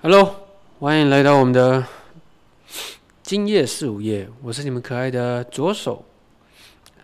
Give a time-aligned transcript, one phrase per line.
[0.00, 0.32] Hello，
[0.78, 1.84] 欢迎来到我们的
[3.24, 6.04] 今夜四午夜，我是你们可爱的左手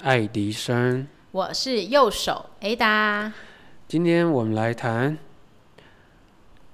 [0.00, 1.04] 爱迪生。
[1.33, 3.33] 我是右手 Ada。
[3.88, 5.19] 今天我们来谈，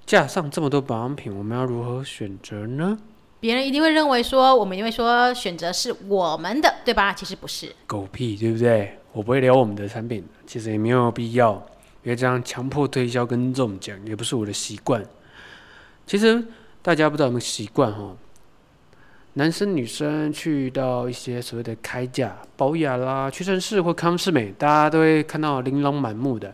[0.05, 2.99] 架上这么多保养品，我们要如何选择呢？
[3.39, 7.11] 别人一定会认为说，我们一定会说选择是我们的，对吧？
[7.11, 7.75] 其实不是。
[7.87, 8.95] 狗屁，对不对？
[9.11, 11.53] 我不会聊我们的产品，其实也没有必要，
[12.03, 15.03] 因为这样强迫推销跟这种讲，也不是我的习惯。
[16.11, 16.45] 其实
[16.81, 18.13] 大家不知道有没有习惯哈？
[19.35, 26.53] 男生女生去到一些所谓的开价、保养啦、屈臣氏或康士美，大家都会看到琳琅满目的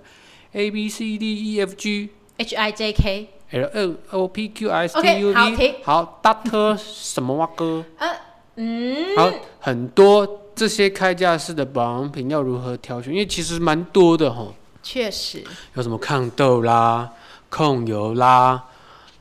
[0.52, 4.48] A B C D E F G H I J K L N O P
[4.50, 7.84] Q S OK，T U V，好，Doctor 什么哇哥？
[7.98, 8.16] 呃，
[8.58, 13.12] 嗯，好，很多这些开价式的保养品要如何挑选？
[13.12, 15.44] 因为其实蛮多的哈，确实，
[15.74, 17.12] 有什么抗痘啦、
[17.50, 18.64] 控油啦，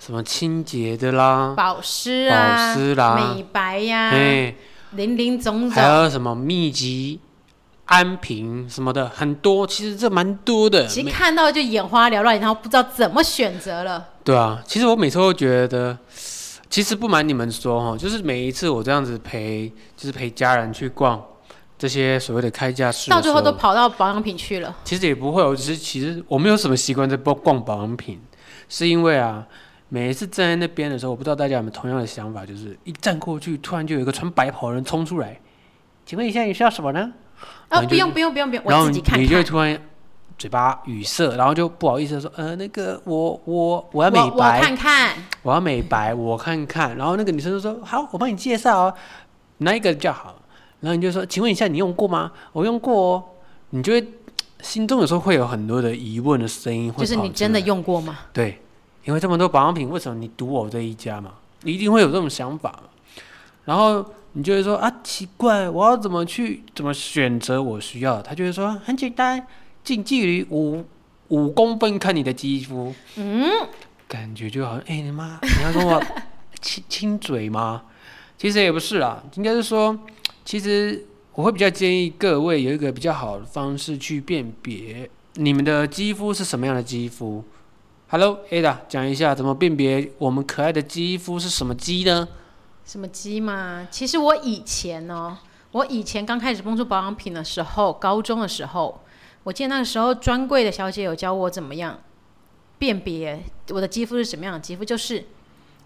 [0.07, 4.55] 什么清洁的啦，保湿啊，保湿啦美白呀、哎、
[4.93, 6.05] 林林总还总。
[6.05, 7.19] 有什么秘籍、
[7.87, 10.87] 安瓶什么的，很多，其实这蛮多的。
[10.87, 14.11] 其实看到就眼花缭乱，然后不知道怎么选择了。
[14.23, 15.99] 对啊，其实我每次都觉得，
[16.71, 21.21] 其实不瞒你们说哈，就是每一次我这样子陪，就是陪家人去逛
[21.77, 24.73] 这些所谓的开价市的时候，到最后都跑到保养品去了。
[24.85, 28.21] 其实也不会，我只是其实我没有什么习惯在逛逛保养品，
[28.69, 29.45] 是因为啊，
[29.89, 35.41] 每一次站在那边的时候，我不知道大家有没有同样的想法，就是一站过去，突然就有一个穿白袍的人冲出来，
[36.05, 37.13] 请问一下你需要什么呢？
[37.89, 39.45] 不用不用不用不用，然后我自己看你就会。
[39.45, 39.81] 突然
[40.39, 46.95] 嘴巴语塞，然后就不好意思地说，呃，那个我我我要美我我白，看看，我要美白，我看看。
[46.97, 48.95] 然后那个女生就说：“好，我帮你介绍哦，
[49.59, 50.35] 哪一个比较好？”
[50.81, 52.31] 然后你就说：“请问一下，你用过吗？
[52.53, 53.25] 我用过哦。”
[53.71, 54.07] 你就会
[54.61, 58.19] 心中有时候会有很多的疑问的声音会就是你真的用过吗？
[58.35, 58.61] 对，
[59.07, 61.33] 因为这么多保养品，为什么你赌我这一家嘛？
[61.63, 62.91] 你一定会有这种想法嘛。
[63.65, 68.21] 然后你就会说啊，奇怪，我要怎么去怎么选择我需要？
[68.21, 69.47] 他就会说很简单，
[69.85, 70.85] 近距离五
[71.29, 73.49] 五公分看你的肌肤，嗯，
[74.09, 76.03] 感觉就好像哎、你妈，你要跟我
[76.61, 77.83] 亲亲嘴吗？
[78.37, 79.97] 其实也不是啦，应该是说，
[80.45, 87.45] 其实我会比较建议各位有一个比较好的方式去辨别你们的肌肤是什么样的肌肤。
[88.09, 92.29] Hello Ada，讲一下怎么辨别我们可爱的肌肤是什么肌呢？
[92.85, 93.89] 什么肌嘛？
[93.91, 95.37] 其实我以前呢，
[95.73, 99.01] 我以前刚开始碰触保养品的时候，高中的时候，
[99.43, 101.99] 我记得那个时候专柜的小姐有教我怎么样
[102.79, 105.25] 辨别我的肌肤是什么样的肌肤，就是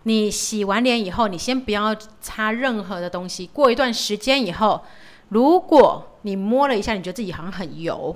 [0.02, 4.82] 你洗完脸以后，你先不要擦任何的东西，过一段时间以后，
[5.30, 8.14] 如果你摸了一下，你觉得自己好像很油，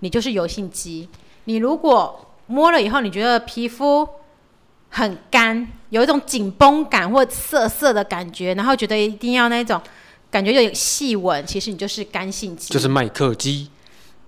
[0.00, 1.10] 你就是油性肌。
[1.44, 4.08] 你如果摸了以后，你觉得皮肤
[4.90, 9.80] 很干，有一种紧绷感或涩涩的感觉，然后觉得一定要那种
[10.30, 12.72] 感觉有点细纹，其实你就是干性肌。
[12.72, 13.70] 就是麦克鸡。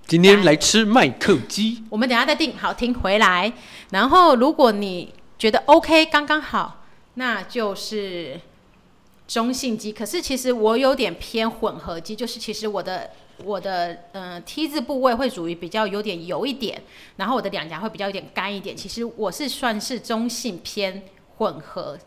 [0.07, 1.85] 今天来吃麦克鸡。
[1.91, 3.53] 我们等下再定好听回来。
[3.91, 8.41] 然后如果你觉得 OK 刚刚好，那就是
[9.27, 9.93] 中性肌。
[9.93, 13.11] 可是其实我有点偏混合肌，就是其实我的
[13.45, 16.83] 我的呃 T 字部位会属于比较有点油一点，
[17.17, 18.77] 然后我的两颊会比较有点干一点。
[18.77, 21.03] 其实我是算是中性偏
[21.37, 21.99] 混合。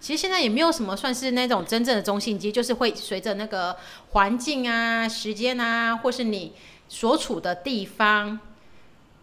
[0.00, 3.76] 其实现在也没有什么算是那种真正的中性肌，就是会随着那个
[4.10, 6.52] 环境啊、时间啊，或是你
[6.88, 8.38] 所处的地方，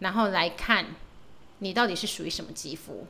[0.00, 0.84] 然后来看
[1.60, 3.06] 你到底是属于什么肌肤。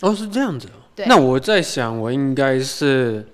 [0.00, 0.88] 哦，是这样子哦。
[0.94, 3.28] 对那我在想，我应该是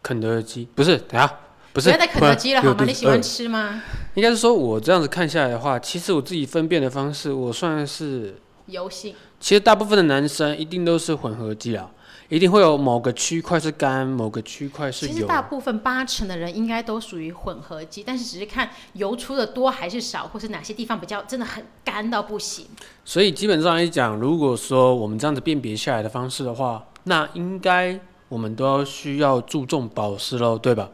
[0.00, 0.96] 肯德基，不是？
[0.96, 1.40] 等下，
[1.72, 1.90] 不是。
[1.90, 2.84] 要再肯德基了好吗？
[2.86, 3.82] 你喜欢吃吗？
[4.14, 11.90] 应该是说，我这样子看下来的话，其实我自己分辨的方式，我算是，油性，其实大部分的男生一定都是混合肌啊，
[12.28, 15.12] 一定会有某个区块是干，某个区块是油。
[15.12, 22.66] 其实大部分八成的人应该都属于混合肌，但是只是看油出的多还是少，或是哪些地方比较真的很干到不行。
[23.04, 27.98] 所以基本上来讲，如果说我们这样子辨别下来的方式的话，那应该
[28.28, 30.90] 我们都要需要注重保湿喽，对吧？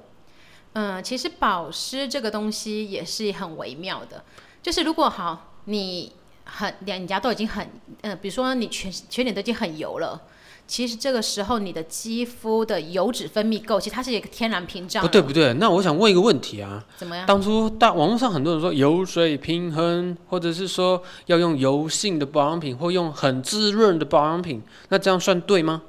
[0.75, 4.25] 嗯，其实保湿这个东西也是很微妙的，
[4.63, 6.13] 就是如果好你
[6.45, 7.69] 很脸颊都已经很，
[8.03, 10.23] 呃，比如说你全全脸都已经很油了。
[10.67, 15.03] 其实这个时候，你的肌肤的油脂分泌够，其实它是一个天然屏障。
[15.03, 17.25] 不对不对，那我想问一个问题啊，怎么样？
[17.25, 24.61] 当初大网络上很多人说油水平衡，或者是说要用油性的保养品，或用很滋润的保养品，
[24.91, 25.81] 那这样算对吗？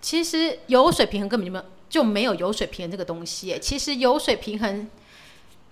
[0.00, 3.58] 其实油水平衡根本就没有就没有油水平衡这个东西。
[3.60, 4.88] 其实油水平衡，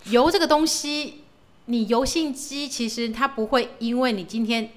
[0.04, 1.22] 油这个东西，
[1.66, 4.70] 你油性肌其实它不会因为你今天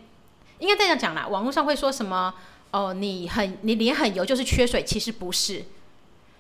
[0.60, 2.34] 应该这样讲啦，网络上会说什么
[2.72, 5.64] 哦，你很你脸很油就是缺水，其实不是。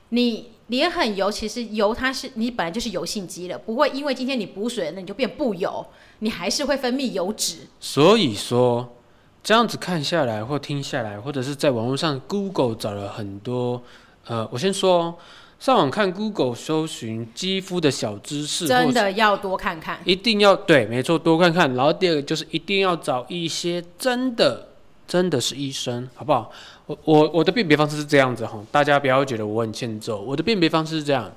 [0.09, 5.85] 你脸很油，其实油它是你本来就是油性肌了，不会因为今天你补水了，那你就变不油，
[6.19, 7.67] 你还是会分泌油脂。
[7.79, 8.95] 所以说，
[9.43, 13.83] 这样子看下来或听下来，或者是在网络上 Google 找了很多，
[14.27, 15.15] 呃，我先说哦，
[15.59, 19.99] 上网看 Google 搜寻肌肤的小知识，真的要多看看。
[20.05, 21.73] 一定要对，没错，多看看。
[21.75, 24.69] 然后第二个就是一定要找一些真的
[25.07, 26.51] 真的是医生，好不好？
[26.85, 30.21] 我我我的辨别方式是这样子哈，大家不要觉得我很欠揍。
[30.21, 31.31] 我的辨别方式是这样，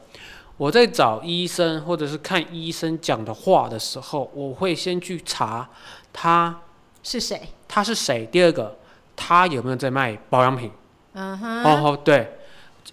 [0.57, 5.69] 我在找医生或者是看医生讲的话的时候，我会先去查
[6.13, 6.61] 他
[7.03, 7.41] 是谁？
[7.67, 8.27] 他是谁。
[8.31, 8.77] 第二个，
[9.17, 10.71] 他有没有在卖保养品？
[11.15, 12.39] 嗯哼，哦哦，对，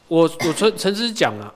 [0.09, 1.53] 我我曾曾经讲啊，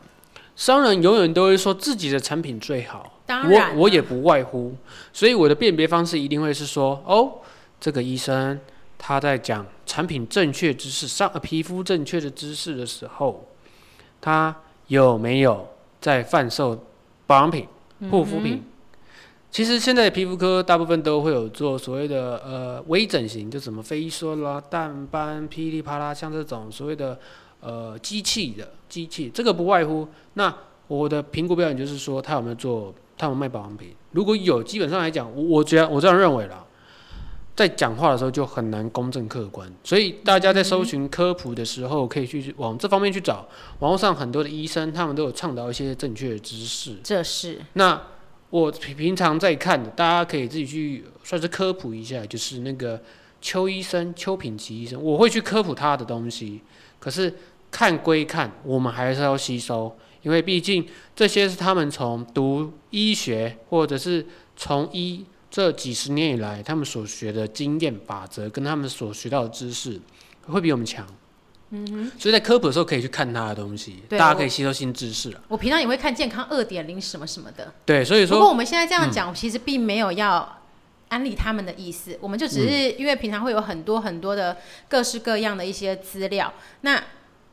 [0.56, 3.20] 商人永远都会说自己的产品最好。
[3.26, 4.76] 当然我我也不外乎，
[5.12, 7.40] 所以我的辨别方式一定会是说，哦，
[7.80, 8.60] 这个医生
[8.98, 13.48] 他在讲产品正确知识、上呃皮肤正确的知识的时候，
[14.22, 14.56] 他
[14.88, 15.68] 有没有
[16.00, 16.86] 在贩售
[17.26, 17.66] 保养品、
[18.12, 18.62] 护肤品？
[19.50, 27.20] 其实现在皮肤科大部分都会有做所谓的呃微整形，就什么飞梭啦、淡斑、噼里啪啦，像这种所谓的
[27.64, 30.54] 呃机器的机器，这个不外乎那
[30.88, 33.96] 我的评估标准就是说他有没有做，他有没有卖保养品。
[34.12, 36.64] 如果有，基本上来讲，我我觉得我这样认为啦，
[37.56, 43.48] 在讲话的时候就很难公正客观，所以大家在搜寻科普的时候，可以去往这方面去找。
[43.80, 46.98] 网络上很多的医生，他们都有倡导一些正确的知识。
[47.04, 48.00] 这是那
[48.50, 53.02] 我平平常在看的，大家可以自己去算是科普一下，就是那个
[53.42, 56.62] 邱医生、邱品奇医生，我会去科普他的东西。
[57.00, 57.34] 可是
[57.74, 64.24] 看归看，我们还是要吸收，因为毕竟这些是他们从读医学或者是
[64.56, 70.00] 从医这几十年以来，他们所学的经验法则跟他们所学到的知识，
[70.46, 71.04] 会比我们强。
[71.72, 75.42] 嗯哼，所以在科普的时候可以去看他的东西，大家可以吸收新知识啊。
[75.48, 77.74] 我平常也会看健康二点零什么什么的。
[77.84, 80.62] 对，所以说不过我们现在这样讲，其实并没有要
[81.10, 87.04] 安利他们的意思，我们就只是因为平常会有很多很多的各式各样的一些资料，那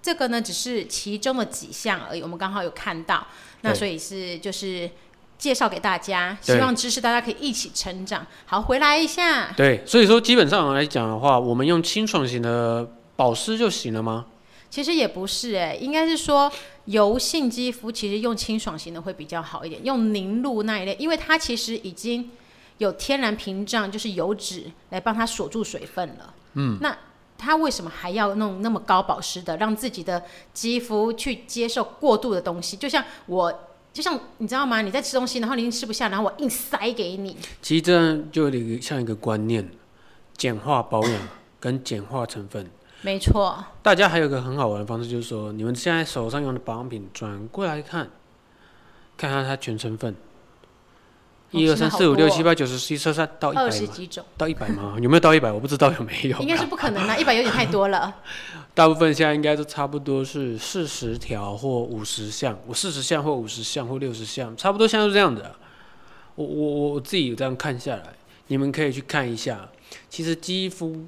[0.02, 3.26] 这个呢只是其中的几项而已，我们刚好有看到，
[3.62, 4.90] 那所以是就是
[5.38, 8.26] 介绍给大家，希望知识大家可以一起成长。
[8.46, 14.26] 好，回来一下，对，所以说基本上来讲的话，我们用清爽型的保湿就行了吗？
[14.70, 16.50] 其实也不是哎、应该是说
[16.84, 22.30] 油性肌肤其实用清爽型的会比较好一点，用凝露那一类，因为它其实已经
[22.78, 26.34] 有天然屏障，就是油脂来帮它锁住水分了。
[26.54, 26.96] 嗯，那
[27.40, 30.22] 它为什么还要弄那么高保湿的，让自己的
[30.52, 32.76] 肌肤去接受过度的东西？
[32.76, 33.66] 就像我。
[33.92, 34.82] 就像你知道吗？
[34.82, 39.68] 你在吃东西，然后你吃不下，然后我硬塞给你，其实这样就有点像一个观念，
[40.36, 41.28] 简化保养
[41.58, 42.70] 跟简化成分。
[43.02, 48.08] 没错，大家还有一个很好玩的方式，就是说，你们现在手上用的保养品转过来看，
[49.16, 50.14] 看看它全成分，
[51.50, 53.92] 一二三四五六七八九十十一十二三到一百二十吗？
[53.92, 54.96] 几种，到一百吗？
[55.00, 55.50] 有没有到一百？
[55.50, 56.38] 我不知道有没有。
[56.38, 58.14] 应该是不可能啦，一百有点太多了。
[58.72, 65.54] 大部分现在应该都差不多是四十条或五十项，我四十项或五十项或六十项，差不多现在是这样的。
[66.36, 68.04] 我我我我自己有这样看下来，
[68.46, 69.68] 你们可以去看一下。
[70.08, 71.04] 其实肌肤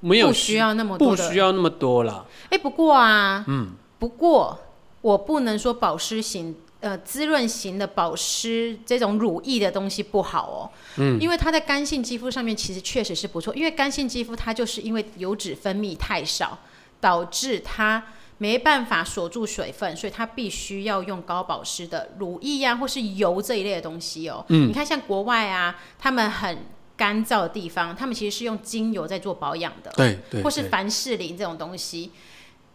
[0.00, 2.26] 没有不需要那么多不需要那么多啦。
[2.50, 4.58] 哎、不过啊，嗯，不过
[5.00, 16.58] 我不能说保湿型、呃滋润型的保湿这种乳液的东西不好哦，嗯，因为它在干性肌肤上面其实确实是不错，因为干性肌肤它就是因为油脂分泌太少，
[17.00, 18.02] 导致它
[18.38, 24.44] 没办法锁住水分，所以它必须要用高保湿的乳液啊，或是油这一类的东西哦。
[24.48, 26.58] 嗯，你看像国外啊，他们很
[26.96, 29.90] 干燥的地方，他们其实是用精油在做保养的。
[29.96, 32.12] 对对或是凡士林这种东西。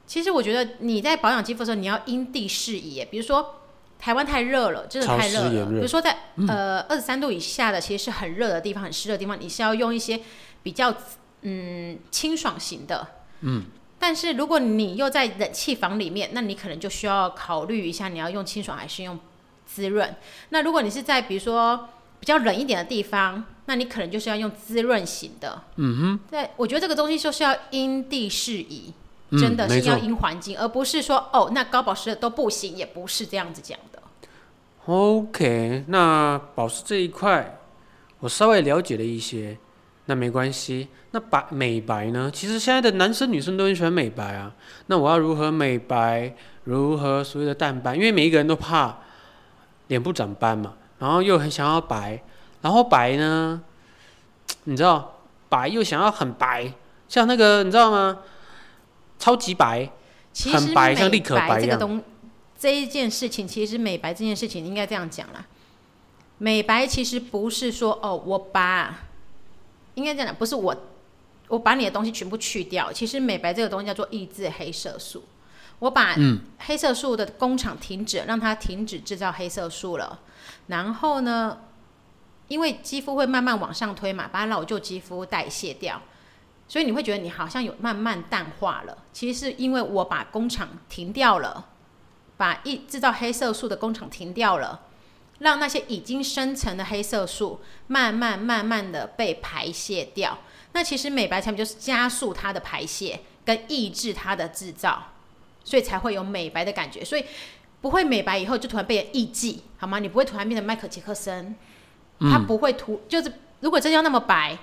[0.05, 3.05] 其实我觉得你在保养肌肤的时候，你要因地适宜。
[3.09, 3.62] 比如说
[4.03, 5.65] 台湾太热了，真的太热了。
[5.67, 10.19] 比如说在、呃二十三度以下的，其实是很热的地方、很湿的地方，你是要用一些
[10.61, 10.93] 比较
[11.43, 13.07] 嗯清爽型的。
[13.39, 13.63] 嗯。
[13.97, 19.17] 但是如果你又在冷气房里面，那你可能就需要考虑一下，你要用清爽还是用
[19.65, 20.13] 滋润。
[20.49, 21.87] 那如果你是在比如说
[22.19, 25.61] 比较冷一点的地方，那你可能就是要用滋润型的。
[25.77, 28.93] 嗯哼，对，我觉得这个东西就是要因地适宜，
[29.29, 33.92] 嗯真的是要因环境，而不是说哦，那高保湿的都不行，也不是这样子讲的。
[34.85, 37.59] OK，那保湿这一块
[38.19, 39.57] 我稍微了解了一些，
[40.05, 40.89] 那没关系。
[41.11, 42.29] 那白美白呢？
[42.33, 44.53] 其实现在的男生女生都很喜欢美白啊。
[44.87, 46.35] 那我要如何美白？
[46.65, 47.95] 如何所谓的淡斑？
[47.95, 48.97] 因为每一个人都怕
[49.87, 52.21] 脸部长斑嘛，然后又很想要白，
[52.61, 53.61] 然后白呢，
[54.63, 56.73] 你知道白又想要很白，
[57.07, 58.19] 像那个你知道吗？
[59.19, 59.89] 超级白，
[60.51, 62.03] 很白像立可白一样白
[62.63, 65.45] 这一件事情，其实美白这件事情应该这样讲啦。
[66.37, 68.99] 美白其实不是说哦，我把
[69.95, 70.73] 应该这样讲，不是我
[71.49, 72.89] 我把你的东西全部去掉。
[72.89, 75.25] 其实美白这个东西叫做抑制黑色素。
[75.79, 80.21] 我把嗯黑色素的工厂停止，让它停止制造黑色素了。
[80.67, 81.63] 然后呢，
[82.47, 86.01] 因为肌肤会慢慢往上推嘛，把老旧肌肤代谢掉，
[86.69, 88.99] 所以你会觉得你好像有慢慢淡化了。
[89.11, 91.71] 其实是因为我把工厂停掉了，
[92.37, 94.81] 把一制造黑色素的工厂停掉了，
[95.39, 100.39] 让那些已经生成的黑色素慢慢慢慢的被排泄掉。
[100.73, 105.11] 那其实美白产品就是加速它的排泄，跟抑制它的制造，
[105.63, 107.05] 所以才会有美白的感觉。
[107.05, 107.23] 所以
[107.79, 109.99] 不会美白以后就突然变成艺妓，好吗？
[109.99, 111.55] 你不会突然变成迈克杰克森，
[112.19, 114.57] 他不会涂就是如果真要那么白，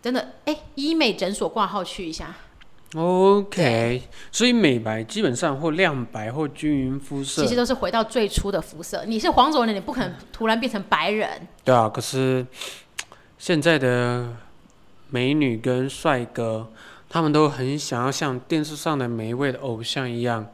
[0.00, 2.34] 真的哎、医美诊所挂号去一下。
[2.96, 9.04] OK，所以美白基本上或亮白或均匀肤色其，实都是回到最初的肤色。
[9.04, 11.46] 你是黄种人，你不可能突然变成白人。
[11.62, 11.88] 对啊。
[11.88, 12.46] 可是
[13.38, 14.34] 现在的
[15.10, 16.72] 美女跟帅哥，
[17.08, 20.46] 他们都很想要像电视上的每一位的偶像一样，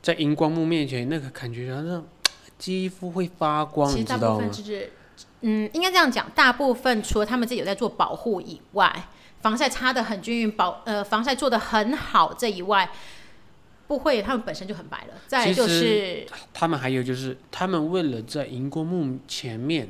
[0.00, 2.04] 在荧光幕面前那个感觉，好像
[2.56, 4.52] 肌肤会发光，其实大你知道吗部分？
[4.52, 4.92] 就是，
[5.40, 9.08] 嗯，应该这样讲，大部分除了他们自己有在做保护以外，
[9.40, 12.90] 防晒擦的很均匀，保呃防晒做的很好这以外，
[13.86, 15.14] 不会，他们本身就很白了。
[15.26, 19.88] 再就是他们还有就是，他们为了在荧光幕前面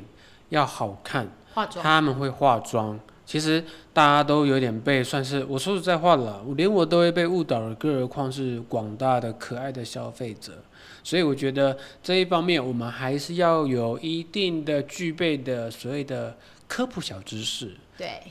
[0.49, 2.99] 要好看，化妆，他们会化妆。
[3.23, 10.61] 其实大家都有点被算是，我说实在话了，我连我都会被误导了，更何况是广大的可爱的消费者。
[11.01, 16.35] 所以我觉得这一方面，我们还是要有一定的具备的所谓的
[16.67, 17.77] 科普小知识。
[17.97, 18.21] 对，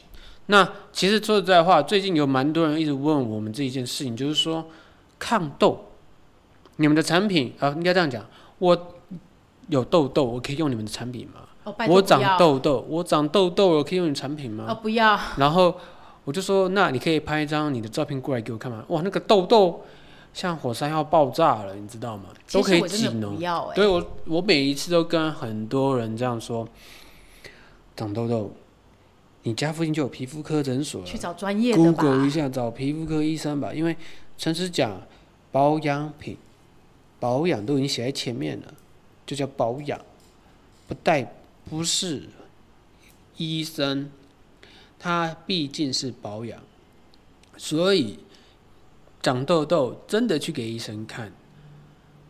[0.47, 4.67] 那其实说实在话，最近有蛮多人一直问我们这一件事情，就是说
[5.19, 5.87] 抗痘，
[6.77, 8.25] 你们的产品啊、应该这样讲，
[8.59, 8.95] 我
[9.69, 11.43] 有痘痘，我可以用你们的产品吗？
[11.63, 14.67] 哦，我长，痘痘，我长痘痘，我可以用你产品吗？
[14.69, 15.75] 哦，不要，然后
[16.25, 18.83] 我就说，那你可以拍一张你的照片过来给我看吗？
[18.89, 19.83] 哇，那个痘痘
[20.33, 22.25] 像火山要爆炸了，你知道吗？
[22.51, 23.43] 都可以挤脓不。
[23.43, 26.67] 要哎、对我，我每一次都跟很多人这样说，
[27.95, 28.51] 长痘痘，
[29.43, 32.03] 你家附近就有皮肤科诊所去找专业的吧。
[32.03, 33.97] ，Google 一下找皮肤科医生吧，因为
[34.37, 35.01] 诚实讲，
[35.51, 36.37] 保养品
[37.19, 38.75] 保养都已经写在前面了，
[39.27, 39.99] 就叫保养，
[40.87, 41.33] 不带
[41.69, 42.29] 不是
[43.37, 44.11] 医生，
[44.99, 46.63] 他毕竟是保养，
[47.57, 48.19] 所以
[49.23, 51.33] 长痘痘真的去给医生看，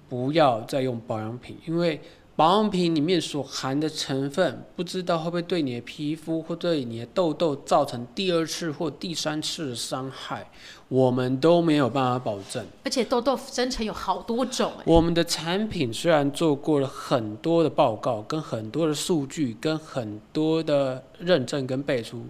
[0.08, 2.00] 不要再用保养品，因为
[2.40, 10.50] 保养品里面所含的成分，不知道会不会对你的皮肤或对你的痘痘造成第二次或第三次的伤害，
[10.88, 12.64] 我们都没有办法保证。
[12.82, 22.24] 而且痘痘生成有好多种哎、我们的产品虽然做过了很多的报告、跟很多的数据、跟很多的认证跟背书，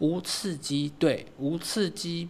[0.00, 2.28] 无刺激对无刺激，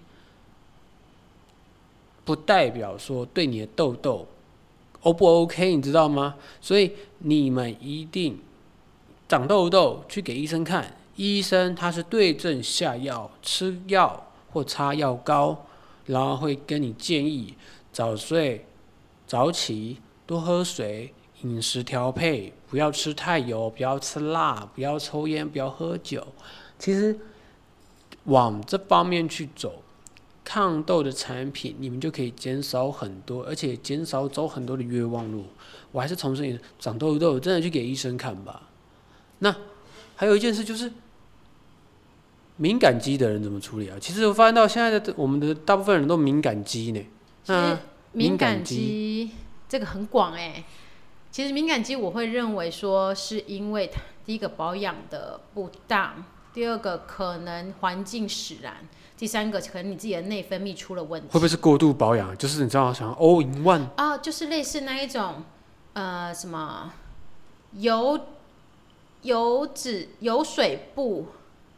[2.24, 4.24] 不代表说对你的痘痘
[5.04, 6.34] O 不 OK，你知道吗？
[6.61, 8.38] 所以你们一定
[9.28, 15.66] 长痘痘去给医生看，医生他是对症下药，吃药或擦药膏，
[16.06, 17.54] 然后会跟你建议
[17.92, 18.66] 早睡。
[19.26, 26.26] 早起，多喝水，饮食调配，不要吃太油，不要吃辣，不要抽烟，不要喝酒。
[26.78, 27.18] 其实
[28.25, 29.82] 往这方面去走，
[30.44, 35.46] 抗痘的产品，你们就可以减少很多，而且减少走很多的冤枉路。
[35.90, 38.68] 我还是重申一次，长痘痘真的去给医生看吧。
[39.38, 39.54] 那
[40.16, 40.92] 还有一件事就是，
[42.56, 43.96] 敏感肌的人怎么处理啊？
[44.00, 47.00] 其实我发现到现在的我们的大部分人都敏感肌呢。
[47.46, 47.70] 那
[48.12, 49.30] 敏敏感感肌
[49.68, 50.64] 这个很广哎、
[51.32, 56.24] 其实敏感肌我会认为说是因为它第一个保养的不当，
[56.54, 58.76] 第二个可能环境使然，
[59.18, 61.26] 第三个可能你自己的内分泌出了问题。
[61.26, 62.38] 会不会是过度保养？
[62.38, 65.42] 就是你知道，想 all in one，啊，就是类似那一种，
[65.94, 66.92] 呃，什么
[67.73, 68.20] 油
[69.23, 71.26] 油脂油水不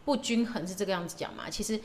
[0.05, 1.49] 不均衡是这个样子讲吗？
[1.49, 1.81] 其实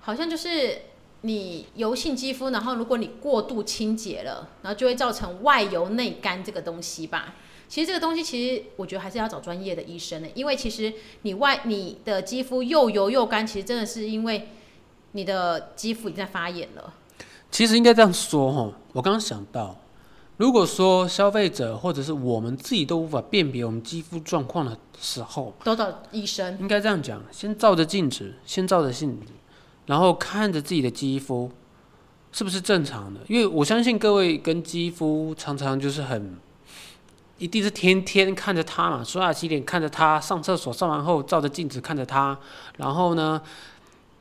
[0.00, 0.82] 好像就是
[1.20, 7.34] 你油性肌肤，然后如果你过度清洁了，然后就会造成外油内干这个东西吧。
[7.68, 14.48] 其实这个东西，其实我觉得还是要找专业的医生的，因为其实你外你的肌肤又油又干，其实真的是因为
[15.12, 16.94] 你的肌肤已经在发炎了。
[17.50, 18.72] 其实应该这样说哈。
[18.92, 19.76] 我刚刚想到，
[20.38, 29.32] 如果说消费者或者是我们自己都无法辨别我们肌肤状况的时候，都找医生，应该这样讲：先照着镜子，先照着镜子，
[29.86, 31.50] 然后看着自己的肌肤，
[32.32, 33.20] 是不是正常的？
[33.28, 36.36] 因为我相信各位跟肌肤常常就是很，
[37.38, 42.36] 一定是天天看着它嘛，刷牙洗脸看着它，上厕所上完后照着镜子看着它，
[42.76, 43.40] 然后呢，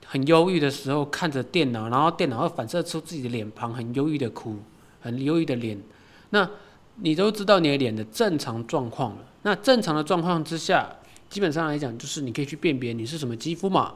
[0.05, 4.57] 很忧郁的时候看着电脑，然后电脑会反射出自己的脸庞，很忧郁的哭，
[5.01, 5.81] 很忧郁的脸。
[6.29, 6.47] 那
[6.97, 9.17] 你都知道你的脸的正常状况了。
[9.41, 10.87] 那正常的状况之下，
[11.29, 13.93] 基本上来讲，就是你可以去辨别你是什么肌肤嘛。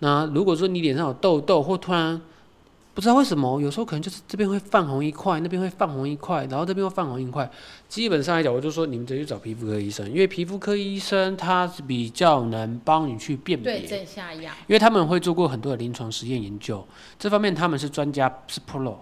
[0.00, 2.20] 那如果说你脸上有痘痘，或突然
[2.92, 7.48] 不知道为什么，有时候可能就是这边会泛红一块，那边会泛红一块，然后这边会泛红一块。
[7.88, 14.52] 基本上来讲，我就说你们直接去找皮肤科医生，因为皮肤科医生他是比较能帮你去辨别，对症下药。
[14.66, 16.86] 因为他们会做过很多的临床实验研究，
[17.18, 18.96] 这方面他们是专家，是 pro。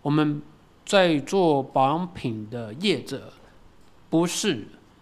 [0.00, 0.40] 我们
[0.86, 3.30] 在做保养品的业者，
[4.08, 4.56] 不是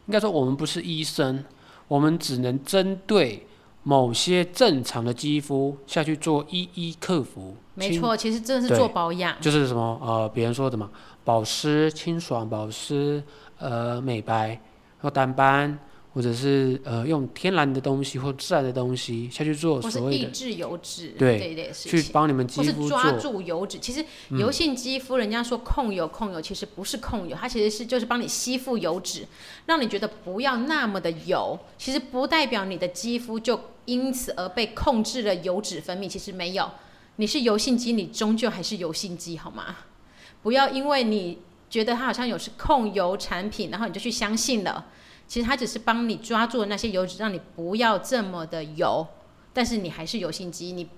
[0.06, 1.44] 应该说我们不是医生，
[1.86, 3.46] 我们只能针对。
[3.82, 10.90] 某些正常的肌肤下去做一一克服，没错，其实真的是做保养，就是什么呃，别人说什么
[11.24, 13.22] 保湿、清爽、保湿、
[13.58, 14.60] 呃美白
[15.00, 15.78] 或淡斑。
[16.14, 23.78] 或者是呃用天然的东西或自然的东西下去做所谓的抑制油脂对这一类事情，去帮你们肌肤抓住油脂。
[23.78, 29.26] 其实油性肌肤，人家说控油控油，其实不是控油，它其实是就是帮你吸附油脂，
[29.64, 31.58] 让你觉得不要那么的油。
[31.78, 36.70] 其实不代表你的肌肤就因此而被控制了油脂分泌，其实没有。
[37.16, 39.76] 你是油性肌，你终究还是油性肌，好吗？
[40.42, 44.86] 不要因为你觉得它好像有是控油产品，然后你就去相信了。
[45.28, 49.06] 其实它只是帮你抓住那些油脂，让你不要这么的油，
[49.52, 50.88] 但是你还是油性肌，你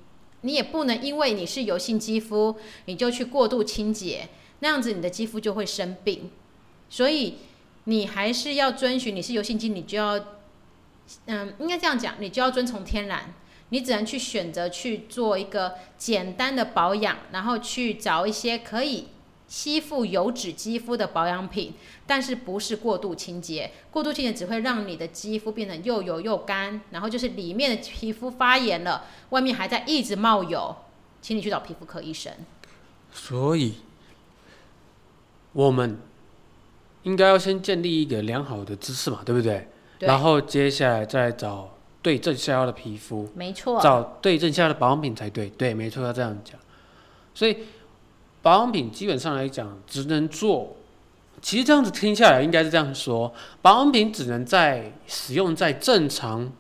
[0.41, 4.29] 你也不能因为你是油性肌肤，你就去过度清洁，
[4.61, 6.31] 那样子你的肌肤就会生病。
[6.89, 7.37] 所以
[7.85, 10.19] 你还是要遵循，你是油性肌，你就要，
[11.27, 13.35] 嗯，应该这样讲，你就要遵从天然，
[13.69, 19.09] 你只能去选择去做一个简单的保养，然后去找一些可以。
[19.47, 21.75] 吸附油脂肌肤的保养品，
[22.07, 23.71] 但是不是过度清洁？
[23.91, 30.75] 过度清洁只会让你的肌肤变得又油又干，然后就是里面的皮肤发炎了，外面还在一直冒油，
[31.21, 32.33] 请你去找皮肤科医生。
[33.13, 33.75] 所以，
[35.53, 35.99] 我们
[37.03, 39.69] 应该要先建立一个良好的姿势嘛，对不对？
[40.05, 40.07] 对。
[40.07, 41.71] 然后接下来再找
[42.03, 43.81] 对症下药的皮肤，没错。
[43.81, 46.59] 找对症下药的保养品才对，对，没错，要这样讲。
[47.35, 47.57] 所以。
[48.45, 50.77] 保养品基本上来讲，只能做。
[51.41, 56.53] 其实这样子听下来，应该是这样说：保养品只能在使用在正常、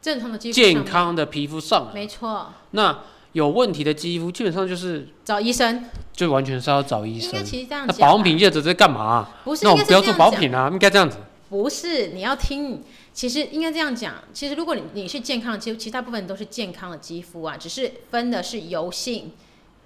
[0.00, 1.90] 正常的肌肤、健康的皮肤上。
[1.92, 2.52] 没错。
[2.70, 3.00] 那
[3.32, 5.86] 有问题的肌肤，基本上就是找医生。
[6.12, 7.32] 就完全是要找医生。
[7.32, 9.28] 应该其实这样那保养品业者在干嘛？
[9.42, 11.18] 不是，那我们不要做保养品啊，应该这样子。
[11.48, 12.82] 不是，你要听。
[13.12, 14.22] 其实应该这样讲。
[14.32, 19.32] 其实如果你你是健康的肌肤，其实大部分都是健康的肌肤啊，只是分的是油性。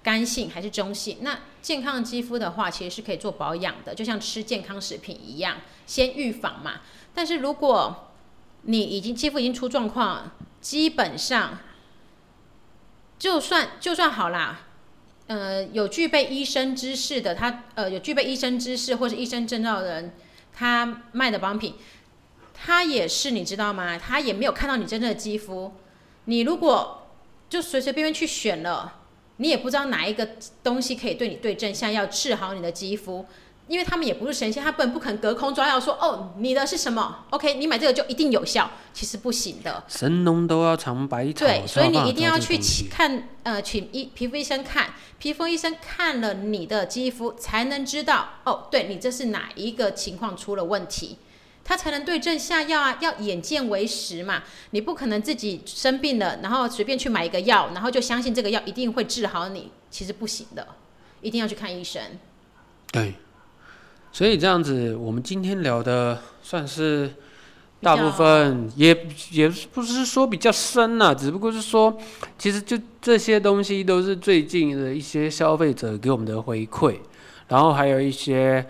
[0.03, 1.19] 干性还是中性？
[1.21, 6.81] 那健康的肌肤的话，其实是可以做保养的，就像吃健康食品一样，先预防嘛。
[7.13, 8.11] 但是如果
[8.63, 11.59] 你已经肌肤已经出状况，基本上
[13.17, 14.67] 就算就算好啦，
[15.27, 20.13] 呃，有具备医生知识的，他呃有具备医生知识或是医生证照的人，
[20.53, 21.75] 他卖的保养品，
[22.53, 23.97] 他也是你知道吗？
[23.97, 25.73] 他也没有看到你真正的肌肤。
[26.25, 27.07] 你如果
[27.49, 28.99] 就随随便便去选了。
[29.37, 30.29] 你也不知道哪一个
[30.63, 33.25] 东西可以对你对症下药，治好你的肌肤，
[33.67, 39.83] 因为他们也不是神仙，他本不肯隔空抓药说哦，你的是什么？OK，你买这个就一定有效，其实不行的。
[39.87, 41.45] 神农都要尝百草。
[41.45, 42.59] 对，所以你一定要去
[42.91, 51.17] 看，呃，请医皮肤医生看，皮肤医生看了你的肌肤，才能知道哦，对你这是哪一个情况出了问题。
[51.65, 54.43] 他才能对症下药啊，要眼见为实嘛。
[54.71, 60.67] 你不可能自己生病了，然后随便去买一个药，然后就相信这个药一定会治好你，其实不行的，
[61.21, 62.01] 一定要去看医生。
[62.91, 63.15] 对，
[64.13, 67.11] 所以这样子，我们今天聊的算是
[67.81, 71.97] 大部分，也也不是说比较深呐，只不过是说，
[72.37, 76.95] 其实就这些东西都是最近的一些消费者给我们的回馈，
[77.49, 78.65] 然后还有一些。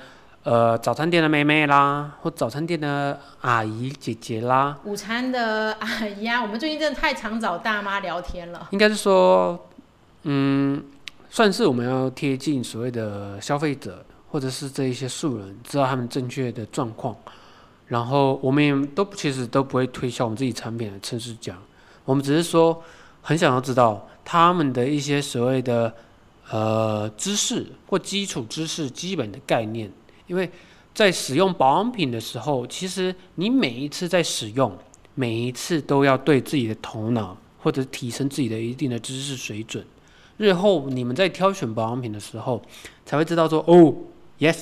[0.45, 8.67] 呃，早餐店的妹妹啦，或早餐店的阿姨姐姐啦，午餐的阿姨啊，我们最近真的太常找大妈聊天了。
[8.71, 9.69] 应该是说，
[10.23, 10.84] 嗯，
[11.29, 17.15] 算是我们要贴近所谓的消费者，或者是这一些素人，知道他们正确的状况。
[17.86, 21.56] 然后我们也都其实都不会推销我们自己产品的城市讲，
[22.04, 22.82] 我们只是说
[23.22, 25.93] 很想要知道他们的一些所谓的
[26.50, 29.91] 呃知识或基础知识、基本的概念。
[30.26, 30.50] 因为
[30.96, 34.76] 在使用保养品的时候，其实你每一次在使用，
[35.13, 39.86] 每一次都要对自己的头脑或者提升自己的一定的知识水准，
[40.38, 42.60] 日后你们在挑选保养品的时候，
[43.06, 43.93] 才会知道说，哦
[44.39, 44.58] ，yes，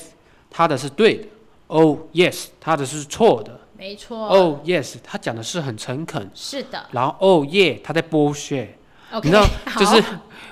[0.50, 1.28] 他的是对的
[1.68, 6.86] ，；oh，yes，他的是错的，没错，Oh，yes，他讲的是很诚恳，是的。
[6.92, 8.78] 然后，oh yeah，，他在剥削。
[9.22, 9.44] 你知道，
[9.78, 10.02] 就是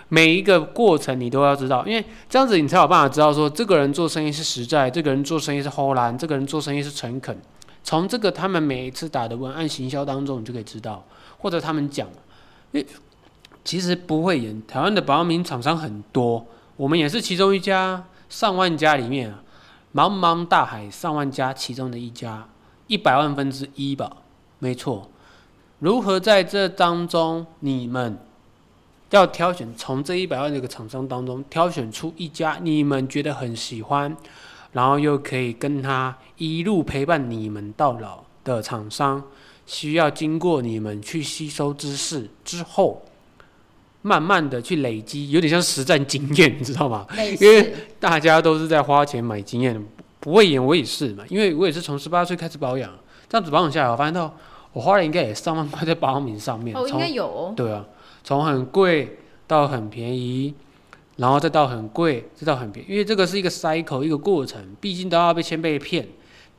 [0.08, 7.40] 每一个过程你都要知道，因为这样子你才有办法知道说，这个人做生意是实在，这个人做生意是齁烂，这个人做生意是诚恳。
[7.82, 11.02] 从这个他们每一次打的文案行销当中，你就可以知道，
[11.38, 12.06] 或者他们讲，
[12.72, 12.86] 因为
[13.64, 16.44] 其实不会演，台湾的保养品厂商很多，
[16.76, 19.42] 我们也是其中一家，上万家里面啊，
[19.92, 22.48] 茫茫大海上万家其中的一家，
[22.86, 24.16] 一百万分之一吧，
[24.60, 25.10] 没错。
[25.80, 28.18] 如何在这当中，你们
[29.10, 34.16] 要挑选从这一百万这个厂商当中挑选出一家你们觉得很喜欢，
[34.72, 39.24] 然后又可以跟他一路陪伴你们到老的厂商，
[39.66, 43.02] 需要经过你们去吸收知识之后，
[44.02, 47.06] 慢慢的去累积，有点像实战经验，你知道吗？
[47.40, 49.80] 因为，大家都是在花钱买经验的，
[50.18, 52.90] 不会演我也是嘛，因为我也是从十八岁开始保养，
[53.28, 54.34] 这样子保养下来，我发现到
[54.72, 57.84] 我花了应该也上万块在保养品上面，哦，应从该有哦，对啊，
[58.24, 60.54] 从很贵到很便宜，
[61.16, 66.08] 然后再到很贵，再到很便宜，因为这个是一个 cycle 一个过程，毕竟都要被先被骗，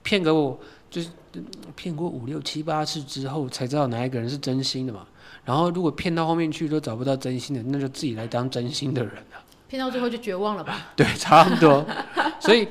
[0.04, 0.60] 骗给我
[0.92, 1.44] 就是嗯
[1.76, 5.08] 骗过五六七八次之后，才知道哪一个人是真心的嘛。
[5.44, 9.42] 然后如果骗到后面去都找不到真心的，那就自己来当真心的人啊。
[9.68, 10.92] 骗到最后就绝望了吧？
[10.96, 11.86] 对，差不多。
[12.40, 12.68] 所以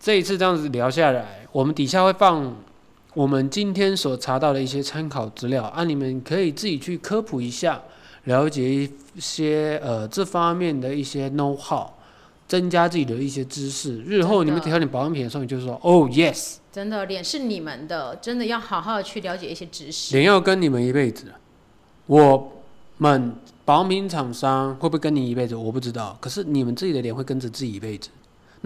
[0.00, 2.54] 这一次这样子聊下来，我们底下会放
[3.14, 7.80] 我们今天所查到的一些参考资料啊，你们可以自己去科普一下，
[8.24, 11.86] 了解一些呃这方面的一些 know how，
[12.48, 14.02] 增加自己的一些知识。
[14.02, 20.16] 日后你们挑选保养品的时候，你就说哦 yes，真的，脸是你们的，真的要好好的去了解一些知识。
[20.16, 21.32] 脸要跟你们一辈子。
[22.06, 22.52] 我
[22.98, 25.54] 们保养品厂商会不会跟你一辈子？
[25.56, 26.16] 我不知道。
[26.20, 28.10] 可是你们自己的脸会跟着自己一辈子。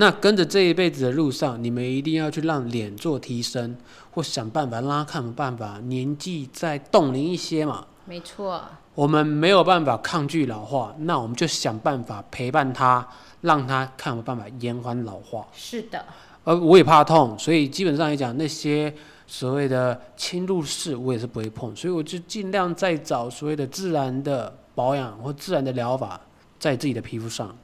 [0.01, 3.77] 那跟着这一辈子的路上，你们一定要去让脸做提升，
[4.13, 7.85] 或想办法让他看有办法年纪再冻龄一些嘛。
[8.05, 8.63] 没错，
[8.95, 13.07] 我们没有办法抗拒老化，那我们就想办法陪伴他，
[13.41, 15.47] 让他看有办法延缓老化。
[15.53, 16.05] 是的，
[16.45, 18.95] 而我也怕痛，所以基本上来讲，那些
[19.31, 26.19] 所谓的侵入式我也是不会碰，所以我就尽量在找所谓的自然的保养或自然的疗法
[26.59, 27.55] 在自己的皮肤上。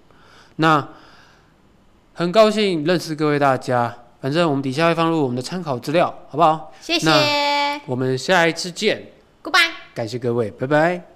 [0.56, 0.86] 那
[2.12, 6.70] 很高兴认识各位大家，反正我们底下会放入我们的参考资料，好不好？
[6.82, 7.10] 谢谢
[7.86, 9.10] 我们下一次见
[9.42, 9.70] ，，Goodbye。
[9.94, 11.13] 感谢各位，拜拜。